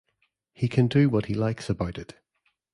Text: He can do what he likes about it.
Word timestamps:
He 0.51 0.67
can 0.67 0.87
do 0.87 1.09
what 1.11 1.27
he 1.27 1.35
likes 1.35 1.69
about 1.69 1.99
it. 1.99 2.15